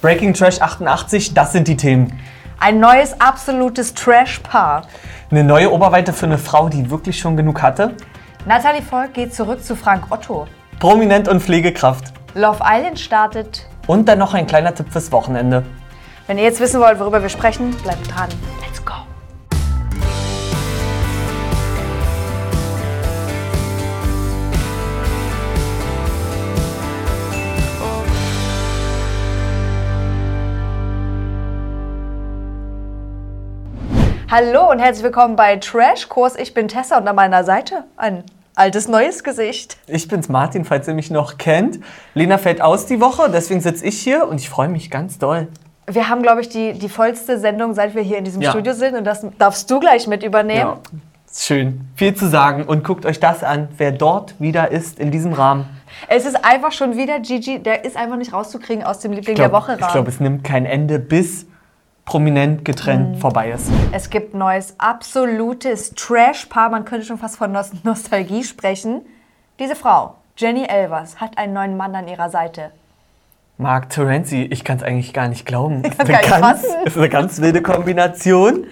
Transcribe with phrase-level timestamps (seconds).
[0.00, 2.20] Breaking Trash 88, das sind die Themen.
[2.60, 4.82] Ein neues absolutes Trash-Paar.
[5.28, 7.96] Eine neue Oberweite für eine Frau, die wirklich schon genug hatte.
[8.46, 10.46] Natalie Volk geht zurück zu Frank Otto.
[10.78, 12.12] Prominent und Pflegekraft.
[12.34, 13.66] Love Island startet.
[13.88, 15.64] Und dann noch ein kleiner Tipp fürs Wochenende.
[16.28, 18.28] Wenn ihr jetzt wissen wollt, worüber wir sprechen, bleibt dran.
[34.30, 36.36] Hallo und herzlich willkommen bei Trash Kurs.
[36.36, 38.24] Ich bin Tessa und an meiner Seite ein
[38.54, 39.78] altes neues Gesicht.
[39.86, 41.78] Ich bin's Martin, falls ihr mich noch kennt.
[42.14, 45.48] Lena fällt aus die Woche, deswegen sitze ich hier und ich freue mich ganz doll.
[45.86, 48.50] Wir haben, glaube ich, die, die vollste Sendung, seit wir hier in diesem Ja.
[48.50, 48.94] Studio sind.
[48.94, 50.60] Und das darfst du gleich mit übernehmen.
[50.60, 50.78] Ja,
[51.34, 51.88] schön.
[51.96, 55.64] Viel zu sagen und guckt euch das an, wer dort wieder ist in diesem Rahmen.
[56.08, 59.52] Es ist einfach schon wieder Gigi, der ist einfach nicht rauszukriegen aus dem Liebling der
[59.52, 59.92] Woche ich Rahmen.
[59.92, 61.46] glaube, es nimmt kein Ende, bis
[62.08, 63.20] prominent getrennt Mhm.
[63.20, 63.70] vorbei ist.
[63.92, 66.70] Es gibt neues, absolutes Trash-Paar.
[66.70, 69.02] Man könnte schon fast von Nos Nostalgie sprechen.
[69.58, 72.70] Diese Frau, Jenny Elvers, hat einen neuen Mann an ihrer Seite.
[73.58, 75.82] Mark Terenzi, ich kann es eigentlich gar nicht glauben.
[75.84, 76.86] Ich nicht ganz, fassen.
[76.86, 78.64] ist eine ganz wilde Kombination.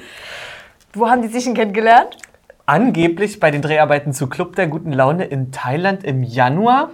[0.94, 2.16] Wo haben die sich denn kennengelernt?
[2.64, 6.88] Angeblich bei den Dreharbeiten zu Club der guten Laune in Thailand im Januar.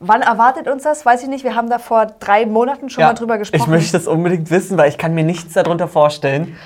[0.00, 1.04] Wann erwartet uns das?
[1.06, 1.44] Weiß ich nicht.
[1.44, 3.62] Wir haben da vor drei Monaten schon mal drüber gesprochen.
[3.62, 6.56] Ich möchte es unbedingt wissen, weil ich kann mir nichts darunter vorstellen.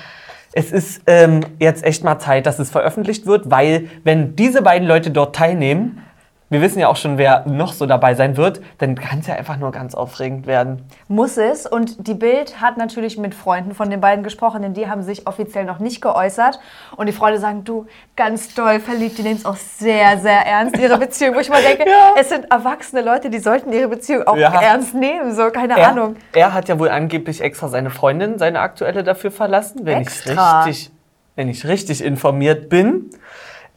[0.51, 4.87] Es ist ähm, jetzt echt mal Zeit, dass es veröffentlicht wird, weil wenn diese beiden
[4.87, 6.03] Leute dort teilnehmen,
[6.49, 9.35] wir wissen ja auch schon, wer noch so dabei sein wird, dann kann es ja
[9.35, 10.81] einfach nur ganz aufregend werden.
[11.07, 11.65] Muss es.
[11.67, 15.27] Und die Bild hat natürlich mit Freunden von den beiden gesprochen, denn die haben sich
[15.27, 16.59] offiziell noch nicht geäußert.
[16.95, 20.77] Und die Freunde sagen, du, ganz doll verliebt, die nehmen es auch sehr, sehr ernst,
[20.77, 21.35] ihre Beziehung.
[21.35, 21.85] Wo ich mal denke,
[22.19, 24.59] es sind erwachsene Leute, die sollten ihre Beziehung auch Ja.
[24.61, 25.35] ernst nehmen.
[25.35, 26.15] So, keine Er, Ahnung.
[26.33, 30.63] er hat ja wohl angeblich extra seine Freundin, seine aktuelle, dafür verlassen, wenn, ich Extra?
[30.63, 30.91] richtig,
[31.35, 33.11] wenn ich richtig informiert bin.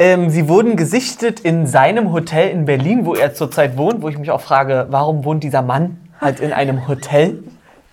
[0.03, 4.19] Ähm, sie wurden gesichtet in seinem Hotel in Berlin, wo er zurzeit wohnt, wo ich
[4.19, 7.44] mich auch frage, warum wohnt dieser Mann halt in einem Hotel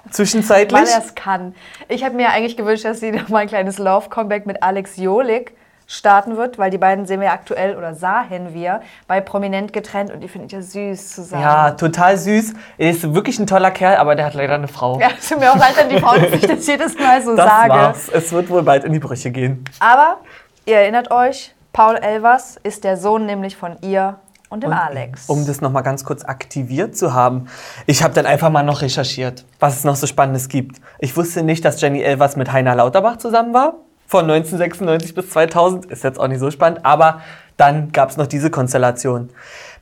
[0.09, 0.81] zwischenzeitlich?
[0.81, 1.53] Weil er es kann.
[1.87, 5.55] Ich habe mir eigentlich gewünscht, dass sie noch mal ein kleines Love-Comeback mit Alex Jolik
[5.85, 10.21] starten wird, weil die beiden sehen wir aktuell oder sahen wir bei Prominent getrennt und
[10.21, 11.43] die finde ich ja süß zusammen.
[11.43, 12.55] ja, total süß.
[12.79, 14.99] Er ist wirklich ein toller Kerl, aber der hat leider eine Frau.
[14.99, 17.47] Ja, es tut mir auch leid, wenn die Frauen sich das jedes Mal so das
[17.47, 17.69] sage.
[17.69, 18.09] war's.
[18.09, 19.63] Es wird wohl bald in die Brüche gehen.
[19.79, 20.17] Aber
[20.65, 24.19] ihr erinnert euch, Paul Elvers ist der Sohn nämlich von ihr
[24.49, 25.29] und dem Alex.
[25.29, 27.47] Um das nochmal ganz kurz aktiviert zu haben.
[27.85, 30.81] Ich habe dann einfach mal noch recherchiert, was es noch so Spannendes gibt.
[30.99, 33.75] Ich wusste nicht, dass Jenny Elvers mit Heiner Lauterbach zusammen war.
[34.07, 35.85] Von 1996 bis 2000.
[35.85, 36.83] Ist jetzt auch nicht so spannend.
[36.83, 37.21] Aber
[37.55, 39.29] dann gab es noch diese Konstellation.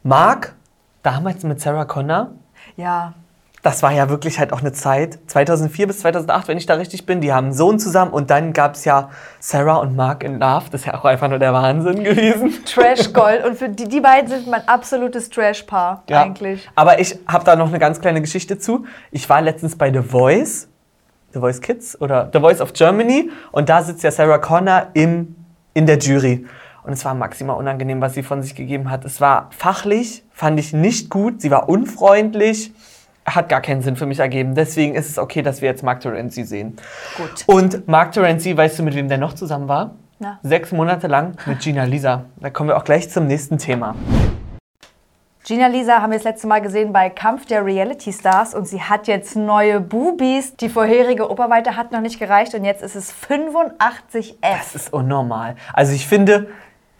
[0.04, 0.54] Mark,
[1.02, 2.30] damals mit Sarah Connor,
[2.76, 3.16] ja,
[3.68, 7.06] das war ja wirklich halt auch eine Zeit, 2004 bis 2008, wenn ich da richtig
[7.06, 9.10] bin, die haben einen Sohn zusammen und dann gab es ja
[9.42, 10.68] Sarah und Mark in Love.
[10.72, 12.54] Das ist ja auch einfach nur der Wahnsinn gewesen.
[12.66, 13.44] Trash Gold.
[13.46, 16.22] Und für die, die beiden sind mein absolutes Trash-Paar Ja.
[16.24, 16.70] eigentlich.
[16.76, 18.86] Aber ich habe da noch eine ganz kleine Geschichte zu.
[19.12, 20.70] Ich war letztens bei The Voice,
[21.34, 25.36] The Voice Kids oder The Voice of Germany und da sitzt ja Sarah Connor im,
[25.74, 26.46] in der Jury.
[26.84, 29.04] Und es war maximal unangenehm, was sie von sich gegeben hat.
[29.04, 31.42] Es war fachlich, fand ich nicht gut.
[31.42, 32.72] Sie war unfreundlich,
[33.28, 34.56] hat gar keinen Sinn für mich ergeben.
[34.56, 36.78] Deswegen ist es okay, dass wir jetzt Mark Terenzi sehen.
[37.18, 37.44] Gut.
[37.46, 39.96] Und Mark Terenzi, weißt du, mit wem der noch zusammen war?
[40.20, 40.40] Na?
[40.42, 42.26] Sechs Monate lang mit Gina Lisa.
[42.38, 43.96] Da kommen wir auch gleich zum nächsten Thema.
[45.48, 48.82] Gina Lisa haben wir das letzte Mal gesehen bei Kampf der Reality Stars und sie
[48.82, 50.58] hat jetzt neue Bubis.
[50.58, 54.36] Die vorherige Oberweite hat noch nicht gereicht und jetzt ist es 85F.
[54.42, 55.56] Das ist unnormal.
[55.72, 56.50] Also ich finde,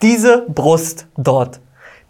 [0.00, 1.60] diese Brust dort,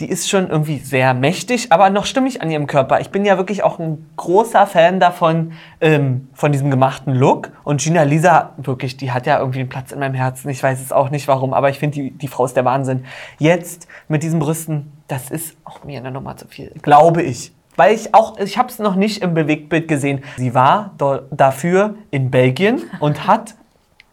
[0.01, 3.01] die ist schon irgendwie sehr mächtig, aber noch stimmig an ihrem Körper.
[3.01, 7.51] Ich bin ja wirklich auch ein großer Fan davon, ähm, von diesem gemachten Look.
[7.65, 10.49] Und Gina Lisa, wirklich, die hat ja irgendwie einen Platz in meinem Herzen.
[10.51, 13.05] Ich weiß es auch nicht warum, aber ich finde, die, die Frau ist der Wahnsinn.
[13.39, 17.53] Jetzt mit diesen Brüsten, das ist auch mir eine Nummer zu viel, glaube ich.
[17.75, 20.23] Weil ich auch, ich habe es noch nicht im Bewegtbild gesehen.
[20.37, 20.95] Sie war
[21.31, 23.55] dafür in Belgien und hat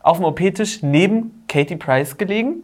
[0.01, 2.63] auf dem OP-Tisch neben Katie Price gelegen.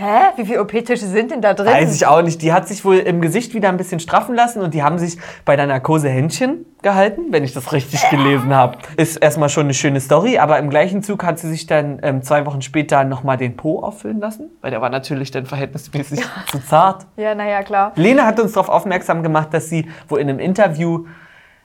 [0.00, 0.30] Hä?
[0.36, 1.66] Wie viele OP-Tische sind denn da drin?
[1.66, 2.40] Weiß ich auch nicht.
[2.40, 5.18] Die hat sich wohl im Gesicht wieder ein bisschen straffen lassen und die haben sich
[5.44, 8.78] bei der Narkose Händchen gehalten, wenn ich das richtig gelesen habe.
[8.96, 12.22] Ist erstmal schon eine schöne Story, aber im gleichen Zug hat sie sich dann ähm,
[12.22, 16.60] zwei Wochen später nochmal den Po auffüllen lassen, weil der war natürlich dann verhältnismäßig zu
[16.60, 17.04] zart.
[17.16, 17.90] Ja, naja, klar.
[17.96, 21.06] Lena hat uns darauf aufmerksam gemacht, dass sie wo in einem Interview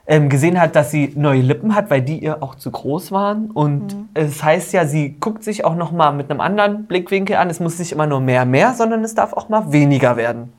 [0.06, 3.50] ähm, gesehen hat, dass sie neue Lippen hat, weil die ihr auch zu groß waren.
[3.50, 7.48] Und es heißt ja, sie guckt sich auch noch mal mit einem anderen Blickwinkel an.
[7.48, 10.52] Es muss nicht immer nur mehr, mehr, sondern es darf auch mal weniger werden.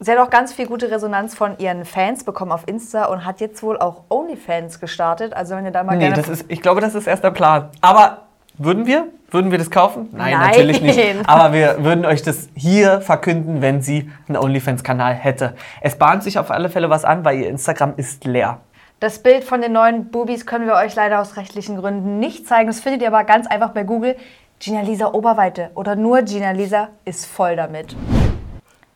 [0.00, 3.40] Sie hat auch ganz viel gute Resonanz von ihren Fans bekommen auf Insta und hat
[3.40, 5.34] jetzt wohl auch OnlyFans gestartet.
[5.34, 6.16] Also wenn ihr da mal Nee, gerne...
[6.16, 7.68] das ist, ich glaube, das ist erst der Plan.
[7.80, 8.18] Aber
[8.56, 9.08] würden wir?
[9.30, 10.08] Würden wir das kaufen?
[10.12, 10.50] Nein, Nein.
[10.50, 10.98] natürlich nicht.
[11.28, 15.54] Aber wir würden euch das hier verkünden, wenn sie einen OnlyFans-Kanal hätte.
[15.80, 18.60] Es bahnt sich auf alle Fälle was an, weil ihr Instagram ist leer.
[19.00, 22.66] Das Bild von den neuen Bubis können wir euch leider aus rechtlichen Gründen nicht zeigen.
[22.66, 24.16] Das findet ihr aber ganz einfach bei Google.
[24.58, 27.94] Gina Lisa Oberweite oder nur Gina Lisa ist voll damit.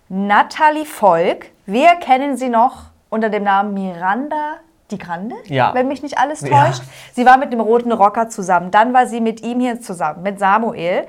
[0.08, 4.56] Natalie Volk, wir kennen sie noch unter dem Namen Miranda
[4.90, 5.72] die Grande, Ja.
[5.72, 6.52] wenn mich nicht alles täuscht.
[6.82, 6.84] Ja.
[7.12, 8.70] Sie war mit dem roten Rocker zusammen.
[8.72, 11.06] Dann war sie mit ihm hier zusammen, mit Samuel.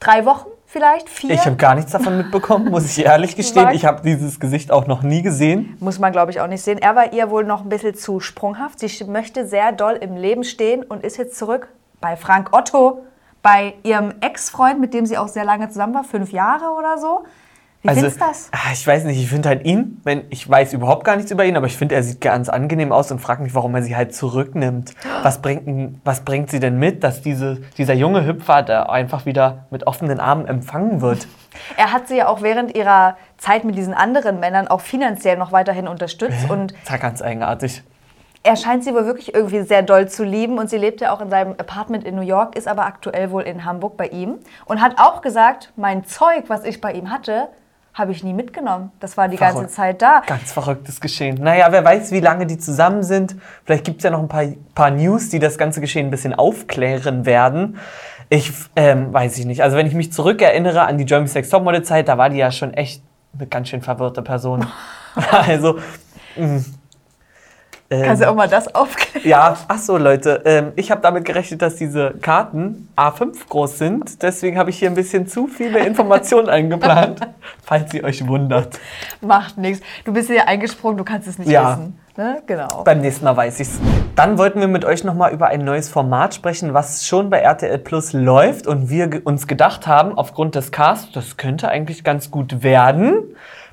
[0.00, 1.30] Drei Wochen vielleicht, vier.
[1.34, 3.70] Ich habe gar nichts davon mitbekommen, muss ich ehrlich gestehen.
[3.72, 5.76] Ich habe dieses Gesicht auch noch nie gesehen.
[5.80, 6.78] Muss man, glaube ich, auch nicht sehen.
[6.78, 8.80] Er war ihr wohl noch ein bisschen zu sprunghaft.
[8.80, 11.68] Sie möchte sehr doll im Leben stehen und ist jetzt zurück
[12.00, 13.04] bei Frank Otto,
[13.42, 17.24] bei ihrem Ex-Freund, mit dem sie auch sehr lange zusammen war, fünf Jahre oder so.
[17.82, 18.48] Wie findest du das?
[18.52, 21.44] ah, ich weiß nicht, ich finde halt ihn, wenn ich weiß überhaupt gar nichts über
[21.44, 23.96] ihn, aber ich finde, er sieht ganz angenehm aus und frage mich, warum er sie
[23.96, 24.94] halt zurücknimmt.
[25.22, 29.66] Was bringt, was bringt sie denn mit, dass diese, dieser junge Hüpfer da einfach wieder
[29.70, 31.26] mit offenen Armen empfangen wird?
[31.76, 35.52] Er hat sie ja auch während ihrer Zeit mit diesen anderen Männern auch finanziell noch
[35.52, 37.82] weiterhin unterstützt und Das ja ganz eigenartig.
[38.42, 41.20] er scheint sie wohl wirklich irgendwie sehr doll zu lieben und sie lebt ja auch
[41.20, 44.80] in seinem Apartment in New York, ist aber aktuell wohl in Hamburg bei ihm und
[44.80, 47.48] hat auch gesagt, mein Zeug, was ich bei ihm hatte,
[47.94, 48.90] habe ich nie mitgenommen.
[49.00, 49.72] Das war die ganze Verrückt.
[49.72, 50.22] Zeit da.
[50.26, 51.36] Ganz verrücktes Geschehen.
[51.42, 53.36] Naja, wer weiß, wie lange die zusammen sind.
[53.64, 56.34] Vielleicht gibt es ja noch ein paar, paar News, die das ganze Geschehen ein bisschen
[56.34, 57.78] aufklären werden.
[58.30, 59.62] Ich ähm, weiß ich nicht.
[59.62, 62.50] Also wenn ich mich zurückerinnere an die German Sex Topmodel Zeit, da war die ja
[62.50, 63.02] schon echt
[63.34, 64.66] eine ganz schön verwirrte Person.
[65.30, 65.78] also
[66.36, 66.64] mh.
[67.92, 69.28] Ähm, Kannst du auch mal das aufklären?
[69.28, 74.22] ja, ach so Leute, ähm, ich habe damit gerechnet, dass diese Karten A5 groß sind.
[74.22, 77.20] Deswegen habe ich hier ein bisschen zu viele Informationen eingeplant,
[77.62, 78.80] falls ihr euch wundert.
[79.20, 79.84] Macht nichts.
[80.04, 81.72] Du bist hier eingesprungen, du kannst es nicht Ja.
[81.78, 81.98] wissen.
[82.16, 82.42] Ne?
[82.46, 82.82] Genau.
[82.84, 83.78] Beim nächsten Mal weiß ich's.
[84.16, 87.78] Dann wollten wir mit euch nochmal über ein neues Format sprechen, was schon bei RTL
[87.78, 92.62] Plus läuft und wir uns gedacht haben, aufgrund des Casts, das könnte eigentlich ganz gut
[92.62, 93.14] werden.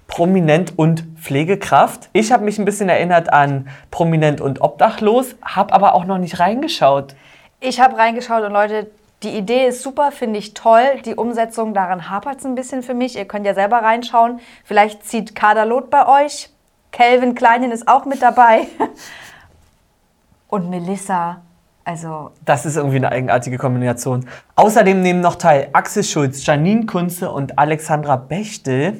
[0.10, 2.10] Prominent und Pflegekraft.
[2.12, 6.40] Ich habe mich ein bisschen erinnert an Prominent und Obdachlos, habe aber auch noch nicht
[6.40, 7.16] reingeschaut.
[7.62, 8.90] Ich habe reingeschaut und Leute,
[9.24, 10.84] die Idee ist super, finde ich toll.
[11.06, 13.18] Die Umsetzung, daran hapert es ein bisschen für mich.
[13.18, 14.40] Ihr könnt ja selber reinschauen.
[14.64, 16.50] Vielleicht zieht Kaderlot bei euch.
[16.92, 18.68] Calvin Kleinin ist auch mit dabei.
[20.48, 21.42] Und Melissa.
[21.84, 24.28] Also, Das ist irgendwie eine eigenartige Kombination.
[24.56, 29.00] Außerdem nehmen noch teil Axel Schulz, Janine Kunze und Alexandra Bechtel.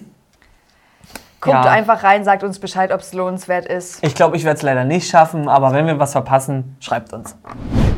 [1.42, 1.62] Guckt Ja.
[1.72, 4.04] einfach rein, sagt uns Bescheid, ob es lohnenswert ist.
[4.04, 7.36] Ich glaube, ich werde es leider nicht schaffen, aber wenn wir was verpassen, schreibt uns.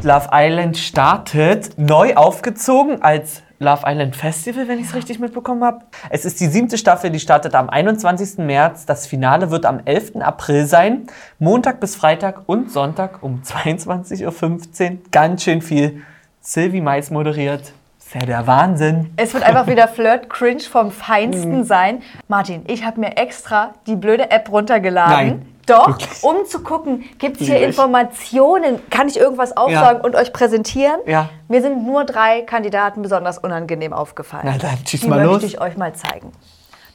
[0.04, 5.82] Love Island startet, neu aufgezogen als Love Island Festival, wenn ich es richtig mitbekommen habe.
[6.10, 8.40] Es ist die siebte Staffel, die startet am 21.
[8.40, 8.88] März.
[8.88, 10.16] Das Finale wird am 11.
[10.22, 11.06] April sein.
[11.38, 14.98] Montag bis Freitag und Sonntag um 22.15 Uhr.
[15.12, 16.02] Ganz schön viel.
[16.40, 17.72] Sylvie Mais moderiert.
[18.14, 19.14] Ist ja der Wahnsinn.
[19.16, 20.92] Es wird einfach wieder Flirt-Cringe vom Mhm.
[20.92, 22.02] Feinsten sein.
[22.28, 25.16] Martin, ich habe mir extra die blöde App runtergeladen.
[25.16, 25.46] Nein.
[25.66, 26.22] Doch, Wirklich?
[26.22, 27.78] um zu gucken, gibt es hier Liebe ich.
[27.78, 28.80] Informationen?
[28.90, 31.00] Kann ich irgendwas aufsagen und euch präsentieren?
[31.06, 31.30] Ja.
[31.48, 34.44] Mir sind nur drei Kandidaten besonders unangenehm aufgefallen.
[34.46, 35.44] Na dann, schieß Die mal möchte los.
[35.44, 36.34] ich euch mal zeigen.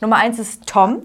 [0.03, 1.05] Nummer eins ist Tom.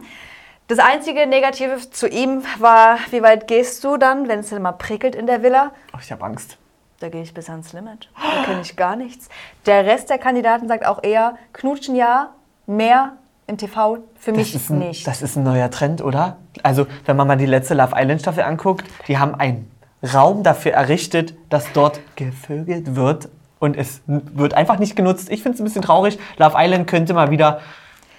[0.68, 4.74] Das einzige Negative zu ihm war, wie weit gehst du dann, wenn es denn mal
[4.74, 5.72] prickelt in der Villa?
[5.94, 6.58] Oh, ich habe Angst.
[7.02, 8.10] Da gehe ich bis ans Limit.
[8.16, 9.28] Da kenne ich gar nichts.
[9.66, 12.30] Der Rest der Kandidaten sagt auch eher, knutschen ja,
[12.68, 13.14] mehr
[13.48, 15.08] im TV für Das mich ist, ein, nicht.
[15.08, 16.38] das ist ein neuer Trend, oder?
[16.62, 19.72] Also, wenn man mal die letzte Love Island Staffel anguckt, die haben einen
[20.14, 25.32] Raum dafür errichtet, dass dort gevögelt wird und es wird einfach nicht genutzt.
[25.32, 26.20] Ich finde es ein bisschen traurig.
[26.38, 27.62] Love Island könnte mal wieder,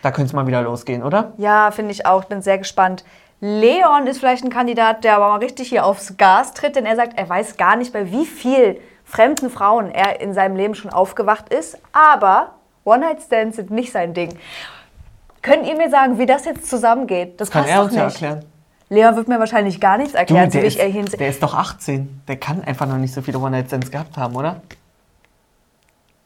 [0.03, 1.35] da könnte es mal wieder losgehen, oder?
[1.37, 2.25] Ja, finde ich auch.
[2.25, 3.05] Bin sehr gespannt.
[3.45, 6.95] Leon ist vielleicht ein Kandidat, der aber mal richtig hier aufs Gas tritt, denn er
[6.95, 10.93] sagt, er weiß gar nicht, bei wie viel fremden Frauen er in seinem Leben schon
[10.93, 11.77] aufgewacht ist.
[11.93, 12.53] Aber
[12.85, 14.39] One-Night-Stands sind nicht sein Ding.
[15.43, 17.41] Könnt ihr mir sagen, wie das jetzt zusammengeht?
[17.41, 18.23] Das Kann passt er uns ja nicht.
[18.23, 18.45] erklären.
[18.91, 21.43] Leon wird mir wahrscheinlich gar nichts Du, erklären, so der wie ist, er der ist
[21.43, 22.23] doch 18.
[22.29, 24.61] Der kann einfach noch nicht so viele One-Night-Stands gehabt haben, oder?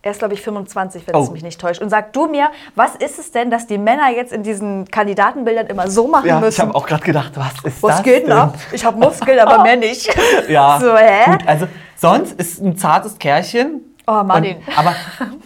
[0.07, 1.23] Er ist, glaube ich, 25, wenn Oh.
[1.25, 1.83] es mich nicht täuscht.
[1.83, 5.67] Und sag du mir, was ist es denn, dass die Männer jetzt in diesen Kandidatenbildern
[5.67, 6.63] immer so machen Ja, ich müssen?
[6.63, 8.33] habe auch gerade gedacht, was ist was das geht denn?
[8.33, 8.55] ab?
[8.71, 10.09] Ich habe Muskeln, aber mehr nicht.
[10.49, 11.29] Ja, So, hä?
[11.33, 13.81] gut, also sonst ist ein zartes Kerlchen.
[14.07, 14.59] Oh, Martin.
[14.59, 14.95] Und, aber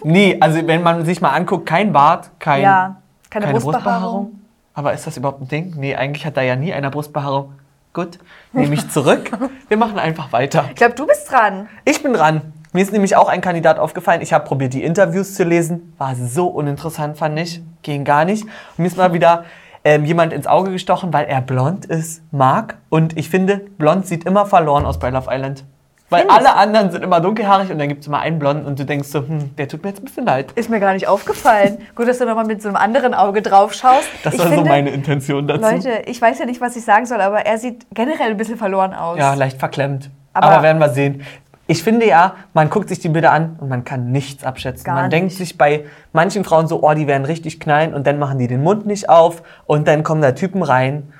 [0.03, 2.97] nee, also wenn man sich mal anguckt, kein Bart, kein, Ja,
[3.31, 4.41] keine Brustbehaarung.
[4.75, 5.73] Aber ist das überhaupt ein Ding?
[5.75, 7.53] Nee, eigentlich hat da ja nie einer Brustbehaarung.
[7.93, 8.19] Gut,
[8.53, 9.31] nehme ich zurück.
[9.69, 10.65] Wir machen einfach weiter.
[10.69, 11.67] Ich glaube, du bist dran.
[11.83, 12.53] Ich bin dran.
[12.73, 14.21] Mir ist nämlich auch ein Kandidat aufgefallen.
[14.21, 15.93] Ich habe probiert, die Interviews zu lesen.
[15.97, 17.61] War so uninteressant, fand ich.
[17.81, 18.43] Ging gar nicht.
[18.43, 19.43] Und mir ist mal wieder
[19.83, 22.77] ähm, jemand ins Auge gestochen, weil er blond ist, mag.
[22.89, 25.65] Und ich finde, blond sieht immer verloren aus bei Love Island.
[26.09, 28.77] Weil Findest alle anderen sind immer dunkelhaarig und dann gibt es immer einen blonden und
[28.77, 30.51] du denkst so, hm, der tut mir jetzt ein bisschen leid.
[30.55, 31.77] Ist mir gar nicht aufgefallen.
[31.95, 34.07] Gut, dass du nochmal mit so einem anderen Auge drauf schaust.
[34.23, 35.61] Das ich war so finde, meine Intention dazu.
[35.61, 38.57] Leute, ich weiß ja nicht, was ich sagen soll, aber er sieht generell ein bisschen
[38.57, 39.17] verloren aus.
[39.19, 40.09] Ja, leicht verklemmt.
[40.33, 41.23] Aber- Aber, werden wir sehen.
[41.71, 44.83] Ich finde ja, man guckt sich die Bilder an und man kann nichts abschätzen.
[44.83, 45.37] Gar man denkt nicht.
[45.37, 48.61] sich bei manchen Frauen so, oh, die werden richtig knallen und dann machen die den
[48.61, 51.13] Mund nicht auf und dann kommen da Typen rein.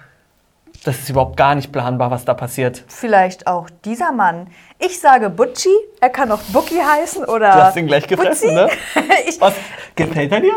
[0.84, 2.84] Das ist überhaupt gar nicht planbar, was da passiert.
[2.89, 4.48] Vielleicht auch dieser Mann.
[4.77, 5.70] Ich sage Butchi,
[6.01, 7.53] er kann auch Bucky heißen oder.
[7.53, 8.67] Du hast ihn gleich gefressen, ne?
[9.29, 9.53] ich, Was?
[9.96, 10.53] Gefällt er dir?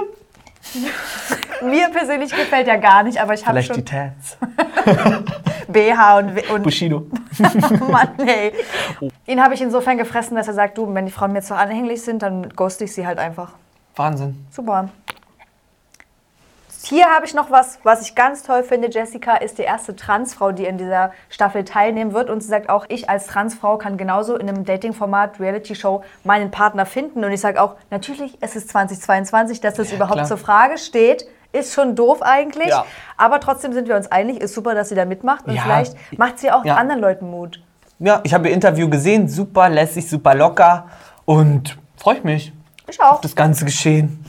[1.65, 4.37] mir persönlich gefällt er gar nicht, aber ich habe Vielleicht die schon Tats.
[5.69, 7.07] BH und, W- und Bushido.
[7.91, 8.53] Mann, ey.
[9.27, 12.03] Ihn habe ich insofern gefressen, dass er sagt, du, wenn die Frauen mir zu anhänglich
[12.03, 13.53] sind, dann ghoste ich sie halt einfach.
[13.97, 14.47] Wahnsinn.
[14.51, 14.89] Super.
[16.87, 18.91] Hier habe ich noch was, was ich ganz toll finde.
[18.91, 22.29] Jessica ist die erste Transfrau, die in dieser Staffel teilnehmen wird.
[22.29, 26.85] Und sie sagt auch, ich als Transfrau kann genauso in einem Dating-Format, Reality-Show meinen Partner
[26.85, 27.25] finden.
[27.25, 30.27] Und ich sage auch, natürlich, es ist 2022, dass das überhaupt klar.
[30.27, 31.27] zur Frage steht.
[31.55, 32.69] Ist schon doof eigentlich.
[32.69, 32.85] Ja.
[33.17, 35.47] Aber trotzdem sind wir uns einig, ist super, dass sie da mitmacht.
[35.47, 35.63] Und Ja.
[35.63, 36.75] vielleicht macht sie auch Ja.
[36.77, 37.63] anderen Leuten Mut.
[38.01, 39.29] Ja, ich habe ihr Interview gesehen.
[39.29, 40.87] Super lässig, super locker.
[41.25, 42.53] Und freue ich mich
[42.89, 43.13] Ich auch.
[43.13, 44.25] auf das ganze Geschehen.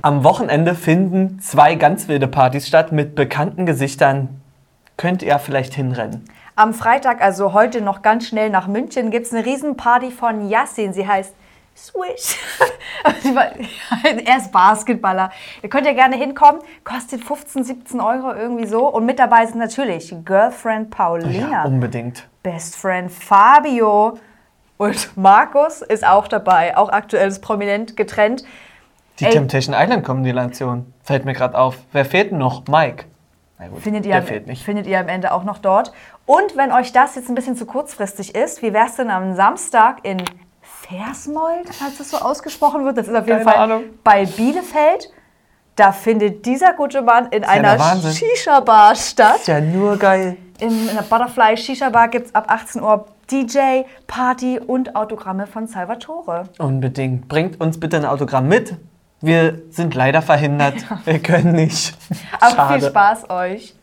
[0.00, 4.40] Am Wochenende finden zwei ganz wilde Partys statt mit bekannten Gesichtern.
[4.96, 6.24] Könnt ihr vielleicht hinrennen.
[6.56, 10.92] Am Freitag, also heute noch ganz schnell nach München, gibt es eine Riesenparty von Yassin.
[10.92, 11.34] Sie heißt
[11.76, 12.38] Swish.
[13.34, 13.50] War-
[14.24, 15.30] er ist Basketballer.
[15.62, 16.60] Ihr könnt ja gerne hinkommen.
[16.84, 18.86] Kostet 15, 17 Euro irgendwie so.
[18.88, 22.28] Und mit dabei sind natürlich Girlfriend Paulina, Ja, unbedingt.
[22.42, 24.18] Best Friend Fabio
[24.76, 26.76] und Markus ist auch dabei.
[26.76, 28.44] Auch aktuell ist prominent getrennt.
[29.20, 29.30] Die Ey.
[29.32, 30.92] Temptation Island Kombination.
[31.02, 31.76] Fällt mir gerade auf.
[31.92, 32.64] Wer fehlt denn noch?
[32.68, 33.04] Mike.
[33.70, 34.62] Gut, Findet ihr, am, fehlt nicht.
[34.64, 35.92] findet ihr am Ende auch noch dort.
[36.26, 39.34] Und wenn euch das jetzt ein bisschen zu kurzfristig ist, wie wäre es denn am
[39.36, 40.22] Samstag in
[40.88, 42.98] Versmold, falls das so ausgesprochen wird?
[42.98, 43.84] Das ist auf jeden Keine Fall Ahnung.
[44.02, 45.10] bei Bielefeld.
[45.76, 48.12] Da findet dieser gute Mann in einer der.
[48.12, 49.36] Shisha-Bar statt.
[49.38, 50.36] Ist ja nur geil.
[50.60, 56.44] In einer Butterfly Shisha-Bar gibt es ab 18 Uhr DJ, Party und Autogramme von Salvatore.
[56.58, 57.28] Unbedingt.
[57.28, 58.76] Bringt uns bitte ein Autogramm mit.
[59.20, 60.74] Wir sind leider verhindert.
[61.06, 61.96] Wir können nicht.
[62.40, 62.86] Aber viel.
[62.88, 63.74] Spaß euch.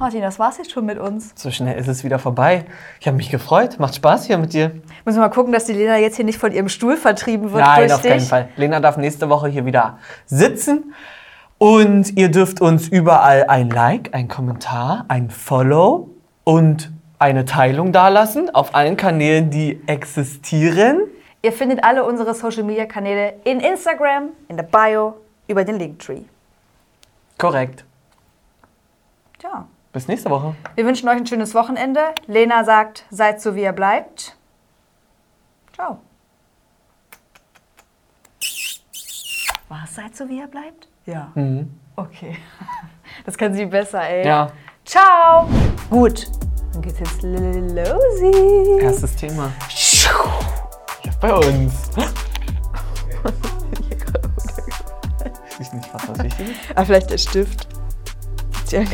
[0.00, 1.32] Martin, das war's jetzt schon mit uns.
[1.34, 2.64] So schnell ist es wieder vorbei.
[3.00, 3.78] Ich habe mich gefreut.
[3.78, 4.70] Macht Spaß hier mit dir.
[5.04, 7.62] Müssen wir mal gucken, dass die Lena jetzt hier nicht von ihrem Stuhl vertrieben wird
[7.62, 8.10] Nein, auf dich.
[8.10, 8.48] keinen Fall.
[8.56, 10.94] Lena darf nächste Woche hier wieder sitzen.
[11.58, 16.08] Und ihr dürft uns überall ein Like, ein Kommentar, ein Follow
[16.44, 21.02] und eine Teilung dalassen auf allen Kanälen, die existieren.
[21.42, 25.16] Ihr findet alle unsere Social Media Kanäle in Instagram, in der Bio,
[25.46, 26.22] über den Linktree.
[27.36, 27.84] Korrekt.
[29.38, 29.66] Tja.
[29.92, 30.54] Bis nächste Woche.
[30.76, 32.14] Wir wünschen euch ein schönes Wochenende.
[32.26, 34.36] Lena sagt, seid so wie ihr bleibt.
[35.74, 36.00] Ciao.
[39.68, 40.88] Was, seid so wie ihr bleibt?
[41.06, 41.32] Ja.
[41.96, 42.36] Okay.
[43.26, 44.24] Das kann sie besser, ey.
[44.24, 44.50] Ja,
[44.84, 45.48] Ciao.
[45.90, 46.28] Gut.
[46.72, 48.78] Dann geht's jetzt losi.
[48.80, 49.52] erstes Thema.
[51.04, 51.90] Ja, bei uns.
[55.60, 56.58] Ich nicht, was das wichtig ist.
[56.74, 57.68] Ah, vielleicht der Stift.
[58.72, 58.86] Der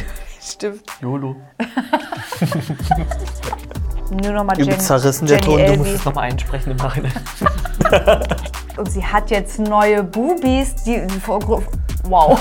[0.47, 0.85] Stift.
[1.03, 1.35] YOLO.
[4.11, 7.13] Nur noch mal Übel Jenny, zerrissen der Ton, du musst es nochmal einsprechen im Nachhinein.
[8.77, 11.41] Und sie hat jetzt neue Bubis, die vor
[12.05, 12.41] Wow.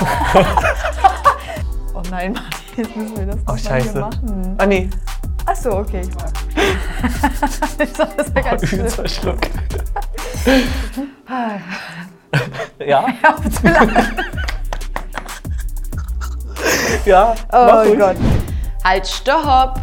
[1.94, 3.98] oh nein, Martin, jetzt müssen wir das Oh, scheiße.
[3.98, 4.54] machen.
[4.58, 4.88] Ah, nee.
[5.44, 6.02] Achso, okay.
[7.78, 7.98] das ist
[8.36, 8.80] ja ganz schlimm.
[8.80, 9.40] Übelster Schluck.
[12.78, 14.25] ja, Hör auf zu lachen.
[17.06, 17.34] Ja.
[17.50, 17.98] mach Oh ruhig.
[17.98, 18.16] Gott.
[18.84, 19.80] Halt, stopp!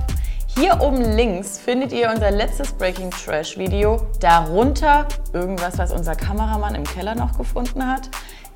[0.55, 4.05] Hier oben links findet ihr unser letztes Breaking Trash Video.
[4.19, 8.09] Darunter irgendwas, was unser Kameramann im Keller noch gefunden hat.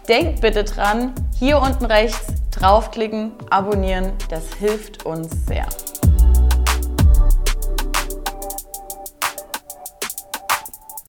[0.07, 5.65] Denkt bitte dran, hier unten rechts draufklicken, abonnieren, das hilft uns sehr.